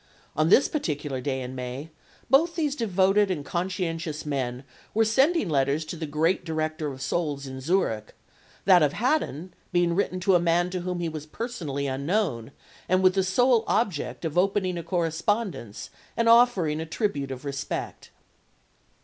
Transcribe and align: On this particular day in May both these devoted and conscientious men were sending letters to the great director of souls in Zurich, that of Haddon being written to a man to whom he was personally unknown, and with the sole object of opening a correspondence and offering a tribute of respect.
On 0.35 0.49
this 0.49 0.67
particular 0.67 1.21
day 1.21 1.43
in 1.43 1.53
May 1.53 1.91
both 2.27 2.55
these 2.55 2.75
devoted 2.75 3.29
and 3.29 3.45
conscientious 3.45 4.25
men 4.25 4.63
were 4.95 5.05
sending 5.05 5.47
letters 5.47 5.85
to 5.85 5.95
the 5.95 6.07
great 6.07 6.43
director 6.43 6.91
of 6.91 7.03
souls 7.03 7.45
in 7.45 7.61
Zurich, 7.61 8.15
that 8.65 8.81
of 8.81 8.93
Haddon 8.93 9.53
being 9.71 9.93
written 9.93 10.19
to 10.21 10.33
a 10.33 10.39
man 10.39 10.71
to 10.71 10.79
whom 10.81 11.01
he 11.01 11.07
was 11.07 11.27
personally 11.27 11.85
unknown, 11.85 12.51
and 12.89 13.03
with 13.03 13.13
the 13.13 13.23
sole 13.23 13.63
object 13.67 14.25
of 14.25 14.39
opening 14.39 14.75
a 14.75 14.81
correspondence 14.81 15.91
and 16.17 16.27
offering 16.27 16.81
a 16.81 16.87
tribute 16.87 17.29
of 17.29 17.45
respect. 17.45 18.09